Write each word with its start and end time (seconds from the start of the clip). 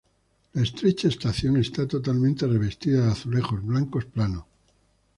La 0.53 0.63
estrecha 0.63 1.09
estación 1.09 1.57
está 1.57 1.87
totalmente 1.87 2.47
revestida 2.47 3.05
de 3.05 3.11
azulejos 3.11 3.63
blancos 3.63 4.05
planos. 4.05 4.45